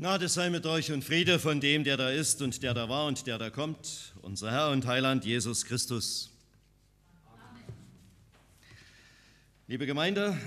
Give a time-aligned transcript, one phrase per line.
[0.00, 3.04] Gnade sei mit euch und Friede von dem, der da ist und der da war
[3.04, 6.30] und der da kommt, unser Herr und Heiland Jesus Christus.
[7.26, 7.62] Amen.
[9.66, 10.38] Liebe Gemeinde,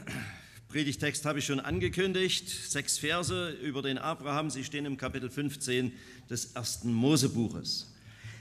[0.70, 5.94] Predigtext habe ich schon angekündigt, sechs Verse über den Abraham, sie stehen im Kapitel 15
[6.32, 7.94] des ersten Mosebuches.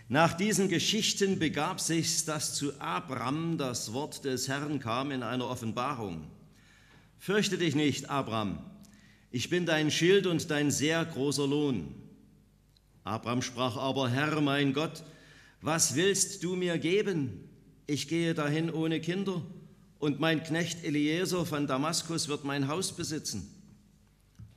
[0.08, 5.46] Nach diesen Geschichten begab sich, dass zu Abram das Wort des Herrn kam in einer
[5.46, 6.26] Offenbarung.
[7.19, 8.65] Fürchte dich nicht, Abram,
[9.32, 11.95] ich bin dein Schild und dein sehr großer Lohn.
[13.02, 15.02] Abraham sprach aber, Herr mein Gott,
[15.62, 17.48] was willst du mir geben?
[17.87, 19.42] Ich gehe dahin ohne Kinder
[19.98, 23.48] und mein Knecht Eliezer von Damaskus wird mein Haus besitzen.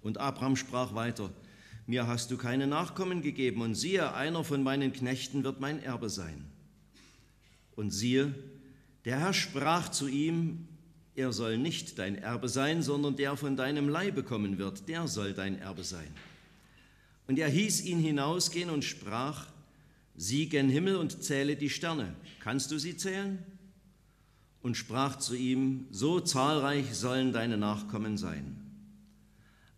[0.01, 1.31] Und Abraham sprach weiter,
[1.87, 6.09] mir hast du keine Nachkommen gegeben und siehe, einer von meinen Knechten wird mein Erbe
[6.09, 6.45] sein.
[7.75, 8.35] Und siehe,
[9.05, 10.67] der Herr sprach zu ihm,
[11.15, 15.33] er soll nicht dein Erbe sein, sondern der von deinem Leibe kommen wird, der soll
[15.33, 16.07] dein Erbe sein.
[17.27, 19.47] Und er hieß ihn hinausgehen und sprach,
[20.15, 22.13] sieh gen Himmel und zähle die Sterne.
[22.39, 23.39] Kannst du sie zählen?
[24.61, 28.57] Und sprach zu ihm, so zahlreich sollen deine Nachkommen sein.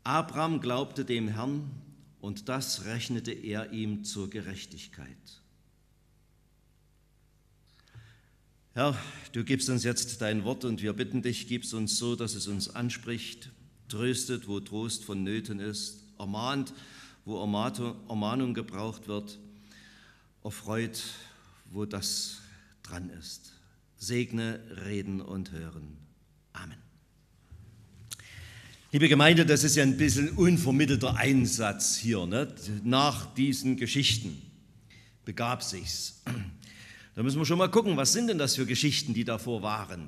[0.03, 1.69] Abraham glaubte dem Herrn,
[2.19, 5.07] und das rechnete er ihm zur Gerechtigkeit.
[8.78, 8.95] Herr,
[9.31, 12.45] du gibst uns jetzt dein Wort und wir bitten dich, gibst uns so, dass es
[12.45, 13.50] uns anspricht,
[13.89, 16.75] tröstet, wo Trost vonnöten ist, ermahnt,
[17.25, 19.39] wo Ermahnung gebraucht wird,
[20.44, 21.02] erfreut,
[21.72, 22.38] wo das
[22.84, 23.53] dran ist.
[23.97, 25.97] Segne, reden und hören.
[26.53, 26.78] Amen.
[28.91, 32.28] Liebe Gemeinde, das ist ja ein bisschen unvermittelter Einsatz hier.
[32.28, 32.53] Ne?
[32.84, 34.39] Nach diesen Geschichten
[35.25, 36.22] begab sich's.
[37.17, 40.07] Da müssen wir schon mal gucken, was sind denn das für Geschichten, die davor waren.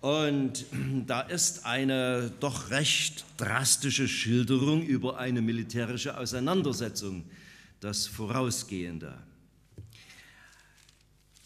[0.00, 0.64] Und
[1.06, 7.24] da ist eine doch recht drastische Schilderung über eine militärische Auseinandersetzung,
[7.80, 9.18] das Vorausgehende.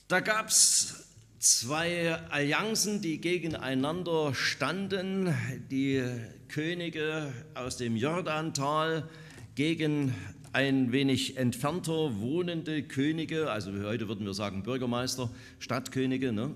[0.07, 1.09] Da gab es
[1.41, 5.35] zwei Allianzen, die gegeneinander standen,
[5.73, 6.05] die
[6.47, 9.09] Könige aus dem Jordantal
[9.57, 10.15] gegen
[10.57, 15.29] ein wenig entfernter wohnende Könige, also heute würden wir sagen Bürgermeister,
[15.59, 16.33] Stadtkönige.
[16.33, 16.55] Ne?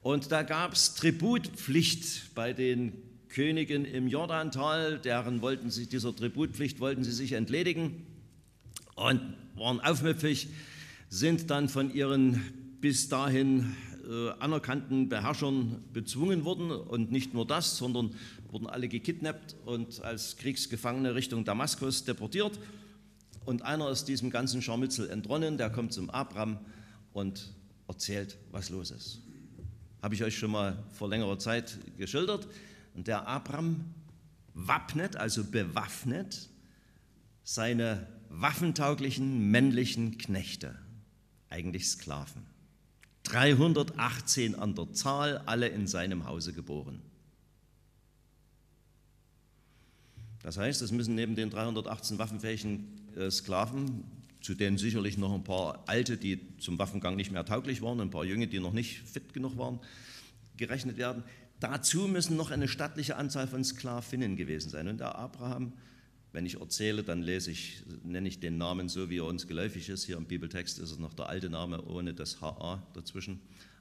[0.00, 2.94] Und da gab es Tributpflicht bei den
[3.28, 8.06] Königen im Jordantal, deren wollten sich, dieser Tributpflicht wollten sie sich entledigen
[8.94, 9.20] und
[9.56, 10.48] waren aufmüpfig,
[11.10, 12.42] sind dann von ihren
[12.80, 13.76] bis dahin
[14.08, 18.14] äh, anerkannten Beherrschern bezwungen worden und nicht nur das, sondern
[18.50, 22.58] wurden alle gekidnappt und als Kriegsgefangene Richtung Damaskus deportiert
[23.44, 26.58] und einer ist diesem ganzen Scharmützel entronnen, der kommt zum Abraham
[27.12, 27.52] und
[27.88, 29.20] erzählt, was los ist.
[30.02, 32.48] Habe ich euch schon mal vor längerer Zeit geschildert.
[32.94, 33.94] Und der Abraham
[34.54, 36.48] wappnet, also bewaffnet,
[37.44, 40.76] seine waffentauglichen männlichen Knechte,
[41.50, 42.46] eigentlich Sklaven.
[43.24, 47.00] 318 an der Zahl, alle in seinem Hause geboren.
[50.42, 52.86] Das heißt, es müssen neben den 318 waffenfähigen
[53.16, 54.04] äh, Sklaven,
[54.40, 58.10] zu denen sicherlich noch ein paar Alte, die zum Waffengang nicht mehr tauglich waren, ein
[58.10, 59.78] paar Junge, die noch nicht fit genug waren,
[60.56, 61.22] gerechnet werden.
[61.60, 64.88] Dazu müssen noch eine stattliche Anzahl von Sklavinnen gewesen sein.
[64.88, 65.72] Und der Abraham,
[66.32, 69.88] wenn ich erzähle, dann lese ich, nenne ich den Namen so, wie er uns geläufig
[69.88, 70.04] ist.
[70.04, 73.40] Hier im Bibeltext ist es noch der alte Name ohne das HA dazwischen.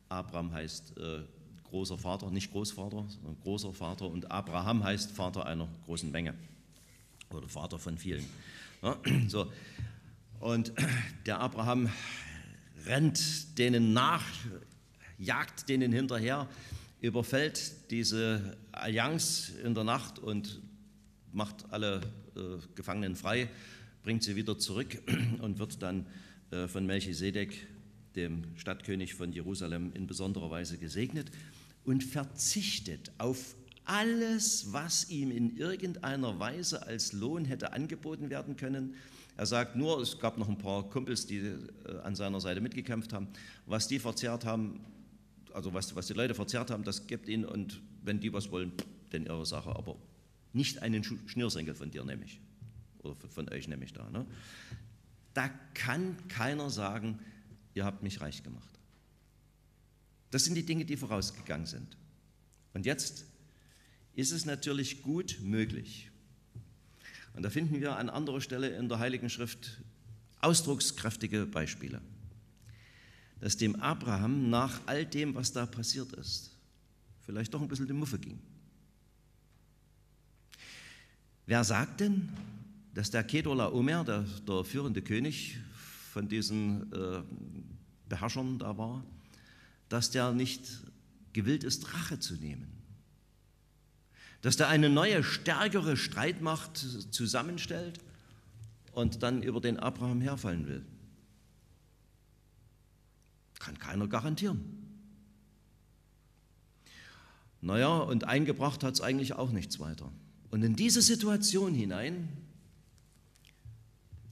[0.10, 1.22] Abraham heißt äh,
[1.72, 4.06] großer Vater, nicht Großvater, sondern großer Vater.
[4.06, 6.36] Und Abraham heißt Vater einer großen Menge
[7.32, 8.26] oder Vater von vielen.
[8.84, 9.52] Ja, so.
[10.40, 10.74] Und
[11.26, 11.90] der Abraham
[12.86, 14.26] rennt denen nach,
[15.18, 16.48] jagt denen hinterher,
[17.00, 20.62] überfällt diese Allianz in der Nacht und
[21.32, 22.02] macht alle
[22.36, 23.50] äh, Gefangenen frei,
[24.04, 25.02] bringt sie wieder zurück
[25.42, 26.06] und wird dann
[26.52, 27.68] äh, von Melchisedek,
[28.16, 31.32] dem Stadtkönig von Jerusalem, in besonderer Weise gesegnet
[31.84, 33.56] und verzichtet auf
[33.86, 38.96] alles, was ihm in irgendeiner Weise als Lohn hätte angeboten werden können.
[39.38, 41.58] Er sagt nur, es gab noch ein paar Kumpels, die äh,
[42.04, 43.28] an seiner Seite mitgekämpft haben,
[43.66, 44.82] was die verzehrt haben,
[45.54, 48.72] also was, was die Leute verzehrt haben, das gibt ihnen und wenn die was wollen,
[49.10, 49.98] dann ihre Sache, aber
[50.54, 52.40] nicht einen Schnürsenkel von dir nehme ich
[53.00, 54.10] oder von euch nehme ich da.
[54.10, 54.26] Ne?
[55.34, 57.20] Da kann keiner sagen,
[57.74, 58.80] ihr habt mich reich gemacht.
[60.32, 61.98] Das sind die Dinge, die vorausgegangen sind.
[62.74, 63.26] Und jetzt
[64.16, 66.10] ist es natürlich gut möglich.
[67.34, 69.82] Und da finden wir an anderer Stelle in der Heiligen Schrift
[70.40, 72.02] ausdruckskräftige Beispiele,
[73.40, 76.52] dass dem Abraham nach all dem, was da passiert ist,
[77.20, 78.40] vielleicht doch ein bisschen die Muffe ging.
[81.46, 82.30] Wer sagt denn,
[82.94, 85.58] dass der Kedola Omer, der, der führende König
[86.12, 87.24] von diesen äh,
[88.10, 89.04] Beherrschern da war,
[89.88, 90.84] dass der nicht
[91.32, 92.68] gewillt ist, Rache zu nehmen.
[94.42, 96.78] Dass der eine neue, stärkere Streitmacht
[97.12, 98.00] zusammenstellt
[98.92, 100.86] und dann über den Abraham herfallen will.
[103.60, 104.60] Kann keiner garantieren.
[107.62, 110.12] Naja, und eingebracht hat es eigentlich auch nichts weiter.
[110.50, 112.28] Und in diese Situation hinein,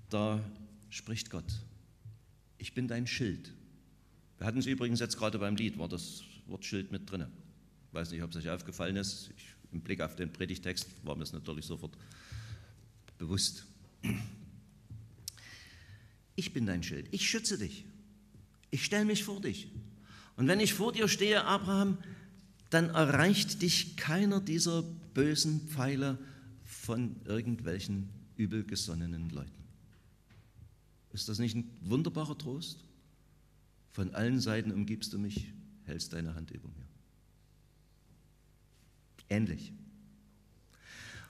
[0.10, 0.42] da
[0.90, 1.46] spricht Gott.
[2.60, 3.54] Ich bin dein Schild.
[4.38, 7.26] Wir hatten es übrigens jetzt gerade beim Lied, war das Wort Schild mit drin.
[7.88, 9.32] Ich weiß nicht, ob es euch aufgefallen ist.
[9.36, 11.98] Ich, Im Blick auf den Predigtext war mir es natürlich sofort
[13.18, 13.66] bewusst.
[16.36, 17.08] Ich bin dein Schild.
[17.12, 17.86] Ich schütze dich.
[18.72, 19.72] Ich stelle mich vor dich.
[20.36, 21.98] Und wenn ich vor dir stehe, Abraham,
[22.70, 24.84] dann erreicht dich keiner dieser
[25.14, 26.18] bösen Pfeile
[26.64, 29.59] von irgendwelchen übelgesonnenen Leuten.
[31.12, 32.84] Ist das nicht ein wunderbarer Trost?
[33.92, 35.52] Von allen Seiten umgibst du mich,
[35.86, 36.88] hältst deine Hand über mir.
[39.30, 39.74] Ähnlich.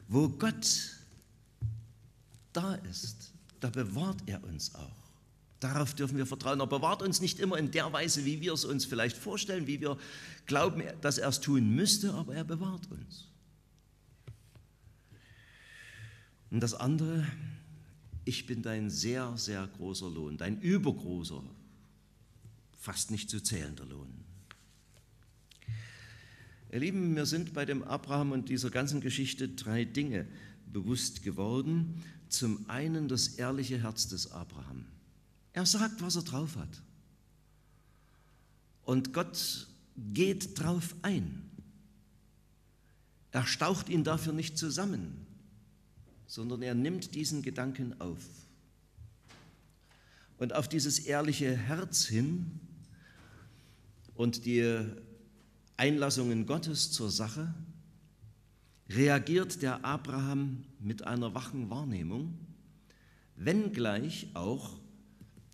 [0.07, 0.97] Wo Gott
[2.53, 4.99] da ist, da bewahrt er uns auch.
[5.59, 6.61] Darauf dürfen wir vertrauen.
[6.61, 9.81] Er bewahrt uns nicht immer in der Weise, wie wir es uns vielleicht vorstellen, wie
[9.81, 9.97] wir
[10.45, 13.27] glauben, dass er es tun müsste, aber er bewahrt uns.
[16.49, 17.27] Und das andere,
[18.29, 21.43] ich bin dein sehr, sehr großer Lohn, dein übergroßer,
[22.77, 24.13] fast nicht zu zählender Lohn.
[26.71, 30.27] Ihr Lieben, mir sind bei dem Abraham und dieser ganzen Geschichte drei Dinge
[30.71, 32.03] bewusst geworden.
[32.29, 34.85] Zum einen das ehrliche Herz des Abraham.
[35.53, 36.83] Er sagt, was er drauf hat.
[38.83, 39.67] Und Gott
[40.13, 41.49] geht drauf ein.
[43.31, 45.25] Er staucht ihn dafür nicht zusammen,
[46.29, 48.23] sondern er nimmt diesen Gedanken auf.
[50.37, 52.59] Und auf dieses ehrliche Herz hin
[54.13, 54.79] und die
[55.75, 57.53] Einlassungen Gottes zur Sache
[58.89, 62.37] reagiert der Abraham mit einer wachen Wahrnehmung,
[63.35, 64.79] wenngleich auch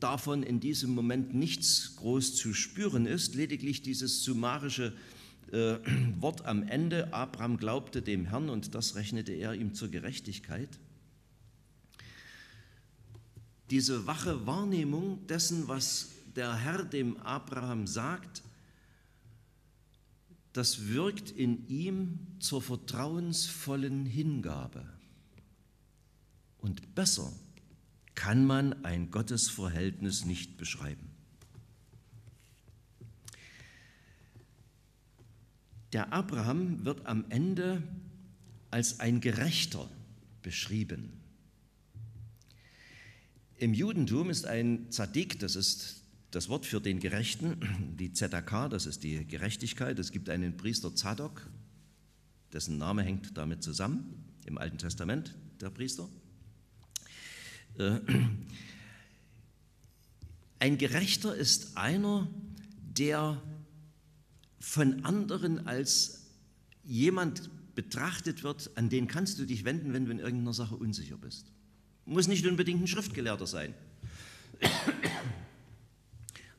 [0.01, 4.93] davon in diesem Moment nichts groß zu spüren ist, lediglich dieses summarische
[5.51, 5.77] äh,
[6.19, 10.79] Wort am Ende, Abraham glaubte dem Herrn und das rechnete er ihm zur Gerechtigkeit.
[13.69, 18.43] Diese wache Wahrnehmung dessen, was der Herr dem Abraham sagt,
[20.53, 24.85] das wirkt in ihm zur vertrauensvollen Hingabe.
[26.59, 27.31] Und besser
[28.13, 31.14] kann man ein Gottesverhältnis nicht beschreiben.
[35.95, 37.81] Der Abraham wird am Ende
[38.69, 39.89] als ein Gerechter
[40.41, 41.13] beschrieben.
[43.55, 48.87] Im Judentum ist ein Zadik, das ist das Wort für den Gerechten, die Zedakah, das
[48.87, 49.97] ist die Gerechtigkeit.
[49.97, 51.49] Es gibt einen Priester Zadok,
[52.51, 56.09] dessen Name hängt damit zusammen, im Alten Testament, der Priester.
[57.77, 58.01] Äh,
[60.59, 62.27] ein Gerechter ist einer,
[62.81, 63.41] der
[64.65, 66.23] von anderen als
[66.83, 71.17] jemand betrachtet wird, an den kannst du dich wenden, wenn du in irgendeiner Sache unsicher
[71.17, 71.51] bist.
[72.05, 73.75] Muss nicht unbedingt ein Schriftgelehrter sein.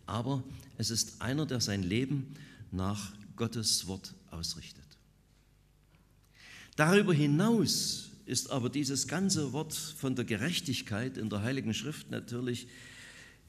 [0.07, 0.45] Aber
[0.79, 2.35] es ist einer, der sein Leben
[2.71, 4.87] nach Gottes Wort ausrichtet.
[6.77, 12.69] Darüber hinaus ist aber dieses ganze Wort von der Gerechtigkeit in der Heiligen Schrift natürlich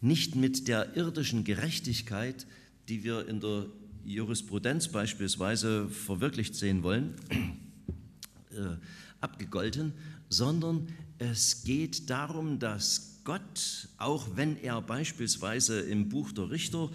[0.01, 2.47] nicht mit der irdischen Gerechtigkeit,
[2.89, 3.67] die wir in der
[4.07, 7.13] Jurisprudenz beispielsweise verwirklicht sehen wollen,
[8.51, 8.77] äh,
[9.19, 9.91] abgegolten,
[10.29, 10.87] sondern
[11.17, 16.89] es geht darum, dass Gott, auch wenn er beispielsweise im Buch der Richter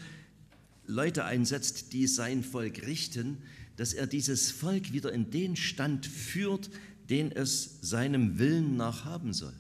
[0.87, 3.39] Leute einsetzt, die sein Volk richten,
[3.77, 6.71] dass er dieses Volk wieder in den Stand führt,
[7.11, 9.55] den es seinem Willen nach haben soll.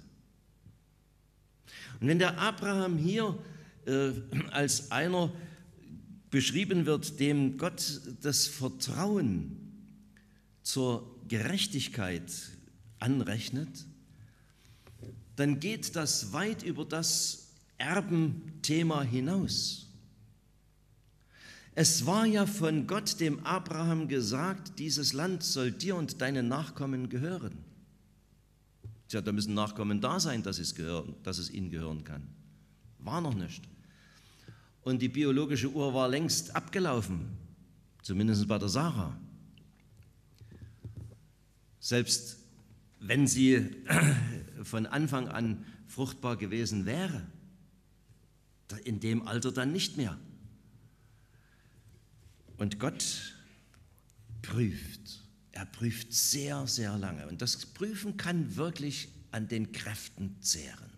[2.01, 3.39] Und wenn der Abraham hier
[3.85, 4.13] äh,
[4.51, 5.31] als einer
[6.33, 9.57] beschrieben wird, dem Gott das Vertrauen
[10.62, 12.33] zur Gerechtigkeit
[12.99, 13.87] anrechnet,
[15.37, 19.87] dann geht das weit über das Erbenthema hinaus.
[21.75, 27.09] Es war ja von Gott dem Abraham gesagt, dieses Land soll dir und deinen Nachkommen
[27.09, 27.59] gehören.
[29.09, 32.27] Tja, da müssen Nachkommen da sein, dass es, gehören, dass es ihnen gehören kann.
[32.99, 33.62] War noch nicht.
[34.83, 37.29] Und die biologische Uhr war längst abgelaufen,
[38.03, 39.17] zumindest bei der Sarah.
[41.79, 42.39] Selbst
[43.01, 43.71] wenn sie
[44.62, 47.27] von Anfang an fruchtbar gewesen wäre.
[48.85, 50.19] In dem Alter dann nicht mehr.
[52.57, 53.35] Und Gott
[54.41, 55.21] prüft.
[55.51, 57.27] Er prüft sehr, sehr lange.
[57.27, 60.92] Und das Prüfen kann wirklich an den Kräften zehren.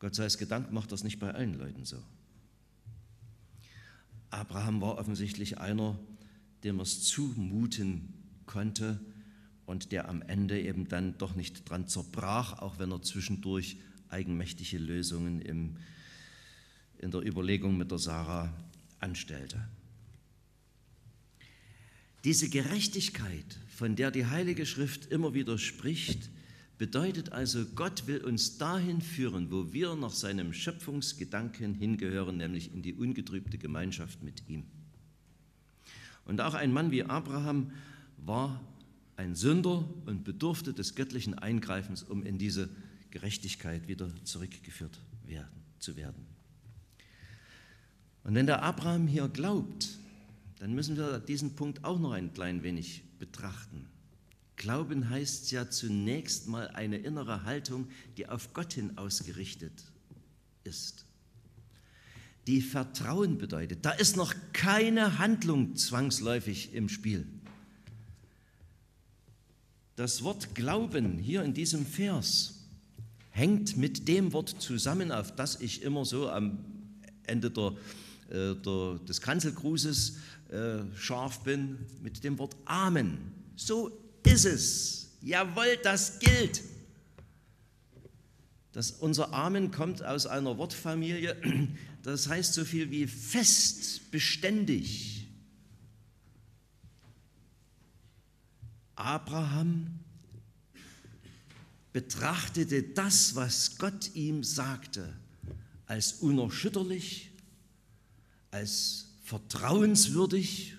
[0.00, 2.02] Gott sei es gedankt, macht das nicht bei allen Leuten so.
[4.30, 5.98] Abraham war offensichtlich einer,
[6.64, 8.14] dem er es zumuten
[8.46, 8.98] konnte
[9.66, 13.76] und der am Ende eben dann doch nicht dran zerbrach, auch wenn er zwischendurch
[14.08, 15.76] eigenmächtige Lösungen im,
[16.98, 18.52] in der Überlegung mit der Sarah
[19.00, 19.68] anstellte.
[22.24, 26.30] Diese Gerechtigkeit, von der die Heilige Schrift immer wieder spricht,
[26.80, 32.80] bedeutet also, Gott will uns dahin führen, wo wir nach seinem Schöpfungsgedanken hingehören, nämlich in
[32.80, 34.64] die ungetrübte Gemeinschaft mit ihm.
[36.24, 37.70] Und auch ein Mann wie Abraham
[38.16, 38.58] war
[39.16, 42.70] ein Sünder und bedurfte des göttlichen Eingreifens, um in diese
[43.10, 46.24] Gerechtigkeit wieder zurückgeführt werden, zu werden.
[48.24, 49.98] Und wenn der Abraham hier glaubt,
[50.60, 53.86] dann müssen wir diesen Punkt auch noch ein klein wenig betrachten.
[54.60, 57.88] Glauben heißt ja zunächst mal eine innere Haltung,
[58.18, 59.72] die auf Gott hin ausgerichtet
[60.64, 61.06] ist.
[62.46, 67.26] Die Vertrauen bedeutet, da ist noch keine Handlung zwangsläufig im Spiel.
[69.96, 72.68] Das Wort Glauben hier in diesem Vers
[73.30, 76.58] hängt mit dem Wort zusammen, auf das ich immer so am
[77.22, 77.72] Ende der,
[78.28, 80.18] äh, der, des Kanzelgrußes
[80.50, 83.16] äh, scharf bin, mit dem Wort Amen.
[83.56, 83.99] So
[84.30, 85.08] ist es.
[85.22, 86.62] Jawohl, das gilt.
[88.72, 91.36] Das, unser Amen kommt aus einer Wortfamilie,
[92.02, 95.26] das heißt so viel wie fest, beständig.
[98.94, 99.98] Abraham
[101.92, 105.16] betrachtete das, was Gott ihm sagte,
[105.86, 107.32] als unerschütterlich,
[108.52, 110.76] als vertrauenswürdig,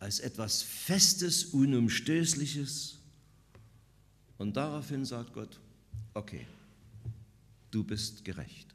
[0.00, 2.98] als etwas Festes, Unumstößliches.
[4.38, 5.60] Und daraufhin sagt Gott,
[6.14, 6.46] okay,
[7.70, 8.74] du bist gerecht.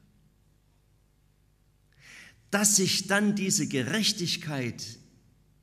[2.50, 4.98] Dass sich dann diese Gerechtigkeit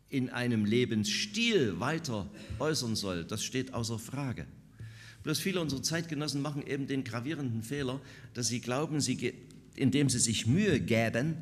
[0.09, 2.29] in einem Lebensstil weiter
[2.59, 4.45] äußern soll, das steht außer Frage.
[5.23, 8.01] Bloß viele unserer Zeitgenossen machen eben den gravierenden Fehler,
[8.33, 9.33] dass sie glauben, sie,
[9.75, 11.37] indem sie sich Mühe gäben,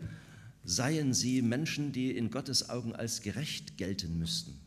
[0.64, 4.60] seien sie Menschen, die in Gottes Augen als gerecht gelten müssten.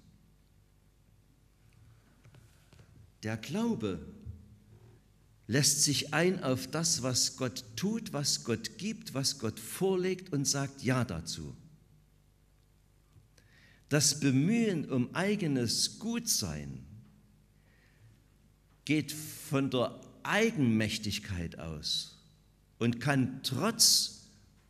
[3.23, 4.05] Der Glaube
[5.47, 10.47] lässt sich ein auf das, was Gott tut, was Gott gibt, was Gott vorlegt und
[10.47, 11.57] sagt Ja dazu.
[13.89, 16.85] Das Bemühen um eigenes Gutsein
[18.85, 22.19] geht von der Eigenmächtigkeit aus
[22.79, 24.24] und kann trotz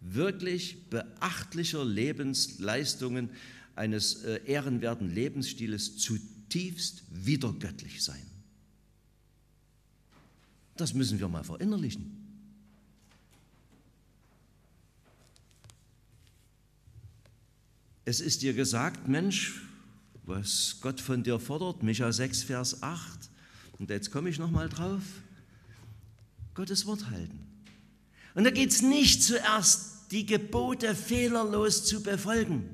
[0.05, 3.31] wirklich beachtlicher Lebensleistungen
[3.75, 8.23] eines äh, ehrenwerten Lebensstiles zutiefst wiedergöttlich sein.
[10.77, 12.21] Das müssen wir mal verinnerlichen.
[18.05, 19.63] Es ist dir gesagt, Mensch,
[20.25, 23.31] was Gott von dir fordert, Micha 6, Vers 8,
[23.79, 25.03] und jetzt komme ich nochmal drauf,
[26.55, 27.41] Gottes Wort halten.
[28.35, 32.71] Und da geht es nicht zuerst die Gebote fehlerlos zu befolgen.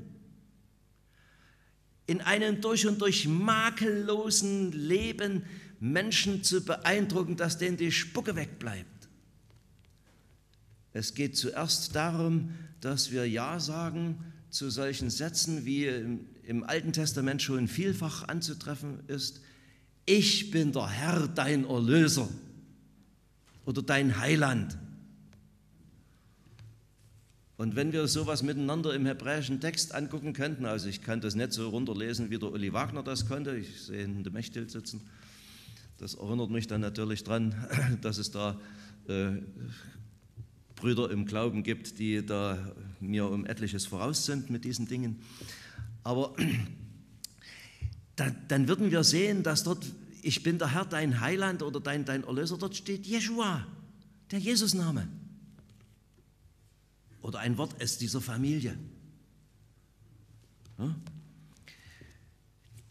[2.06, 5.44] In einem durch und durch makellosen Leben
[5.78, 9.08] Menschen zu beeindrucken, dass denen die Spucke wegbleibt.
[10.92, 12.50] Es geht zuerst darum,
[12.82, 14.18] dass wir Ja sagen
[14.50, 19.40] zu solchen Sätzen, wie im Alten Testament schon vielfach anzutreffen ist.
[20.04, 22.28] Ich bin der Herr, dein Erlöser
[23.64, 24.76] oder dein Heiland.
[27.60, 31.52] Und wenn wir sowas miteinander im hebräischen Text angucken könnten, also ich kann das nicht
[31.52, 35.02] so runterlesen, wie der Uli Wagner das konnte, ich sehe ihn in dem Mechtel sitzen,
[35.98, 37.54] das erinnert mich dann natürlich daran,
[38.00, 38.58] dass es da
[39.08, 39.32] äh,
[40.74, 45.20] Brüder im Glauben gibt, die da mir um etliches voraus sind mit diesen Dingen.
[46.02, 46.34] Aber
[48.16, 49.84] dann, dann würden wir sehen, dass dort,
[50.22, 53.66] ich bin der Herr, dein Heiland oder dein, dein Erlöser, dort steht Jeshua,
[54.30, 55.06] der Jesusname
[57.22, 58.78] oder ein Wort es dieser Familie.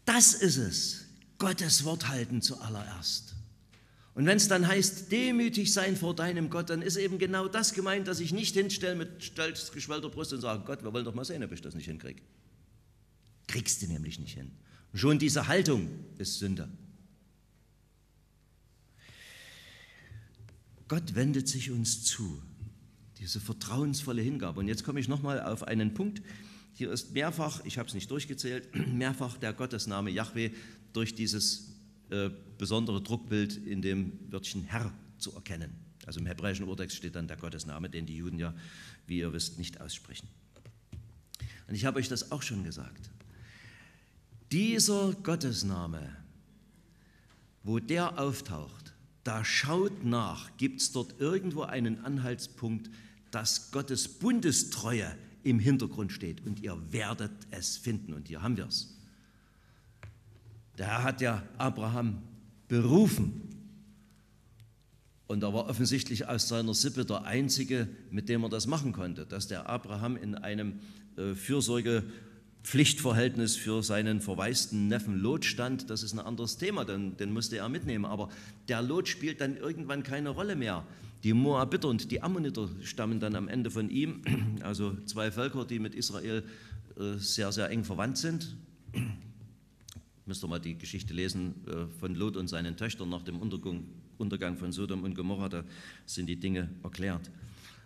[0.04, 1.06] Das ist es,
[1.38, 3.34] Gottes Wort halten zuallererst.
[4.14, 7.72] Und wenn es dann heißt, demütig sein vor deinem Gott, dann ist eben genau das
[7.72, 11.14] gemeint, dass ich nicht hinstelle mit stolz geschwellter Brust und sage, Gott, wir wollen doch
[11.14, 12.20] mal sehen, ob ich das nicht hinkriege.
[13.46, 14.50] Kriegst du nämlich nicht hin.
[14.94, 16.68] Schon diese Haltung ist Sünde.
[20.88, 22.42] Gott wendet sich uns zu.
[23.20, 24.60] Diese vertrauensvolle Hingabe.
[24.60, 26.22] Und jetzt komme ich nochmal auf einen Punkt.
[26.72, 30.50] Hier ist mehrfach, ich habe es nicht durchgezählt, mehrfach der Gottesname Yahweh
[30.92, 31.76] durch dieses
[32.10, 35.70] äh, besondere Druckbild in dem Wörtchen Herr zu erkennen.
[36.06, 38.54] Also im hebräischen Urtext steht dann der Gottesname, den die Juden ja,
[39.06, 40.28] wie ihr wisst, nicht aussprechen.
[41.68, 43.10] Und ich habe euch das auch schon gesagt.
[44.50, 46.16] Dieser Gottesname,
[47.62, 52.90] wo der auftaucht, da schaut nach, gibt es dort irgendwo einen Anhaltspunkt,
[53.30, 56.46] dass Gottes Bundestreue im Hintergrund steht.
[56.46, 58.14] Und ihr werdet es finden.
[58.14, 58.96] Und hier haben wir es.
[60.78, 62.22] Der Herr hat ja Abraham
[62.68, 63.42] berufen.
[65.26, 69.26] Und er war offensichtlich aus seiner Sippe der Einzige, mit dem er das machen konnte,
[69.26, 70.80] dass der Abraham in einem
[71.16, 75.88] äh, Fürsorgepflichtverhältnis für seinen verwaisten Neffen Lot stand.
[75.88, 78.06] Das ist ein anderes Thema, denn den musste er mitnehmen.
[78.06, 78.28] Aber
[78.68, 80.84] der Lot spielt dann irgendwann keine Rolle mehr.
[81.22, 84.22] Die Moabiter und die Ammoniter stammen dann am Ende von ihm,
[84.62, 86.44] also zwei Völker, die mit Israel
[86.96, 88.56] äh, sehr, sehr eng verwandt sind.
[90.26, 94.56] Müsst ihr mal die Geschichte lesen äh, von Lot und seinen Töchtern nach dem Untergang,
[94.56, 95.64] von Sodom und Gomorra, da
[96.06, 97.30] sind die Dinge erklärt.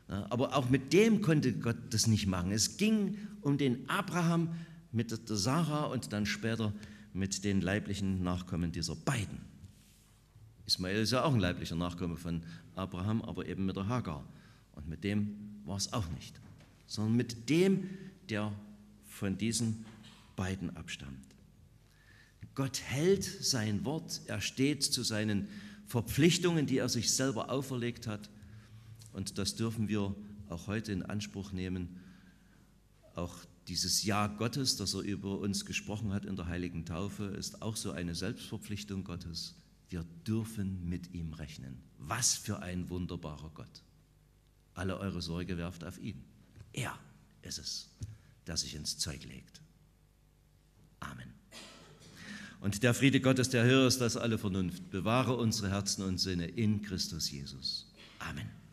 [0.07, 2.53] Aber auch mit dem konnte Gott das nicht machen.
[2.53, 4.51] Es ging um den Abraham
[4.93, 6.75] mit der Sarah und dann später
[7.15, 9.54] mit den leiblichen Nachkommen dieser beiden.
[10.67, 12.43] Ismael ist ja auch ein leiblicher Nachkomme von
[12.75, 14.25] Abraham, aber eben mit der Hagar.
[14.73, 16.41] Und mit dem war es auch nicht,
[16.87, 17.89] sondern mit dem,
[18.29, 18.53] der
[19.07, 19.85] von diesen
[20.37, 21.35] beiden abstammt.
[22.55, 25.49] Gott hält sein Wort, er steht zu seinen
[25.87, 28.31] Verpflichtungen, die er sich selber auferlegt hat.
[29.13, 30.15] Und das dürfen wir
[30.49, 32.01] auch heute in Anspruch nehmen.
[33.15, 33.35] Auch
[33.69, 37.77] dieses Ja Gottes, das er über uns gesprochen hat in der heiligen Taufe, ist auch
[37.77, 39.57] so eine Selbstverpflichtung Gottes.
[39.91, 41.83] Wir dürfen mit ihm rechnen.
[41.99, 43.83] Was für ein wunderbarer Gott.
[44.75, 46.25] Alle eure Sorge werft auf ihn.
[46.73, 46.99] Er
[47.43, 47.89] ist es,
[48.47, 49.61] der sich ins Zeug legt.
[51.01, 51.33] Amen.
[52.61, 56.47] Und der Friede Gottes, der höher ist als alle Vernunft, bewahre unsere Herzen und Sinne
[56.47, 57.93] in Christus Jesus.
[58.19, 58.64] Amen.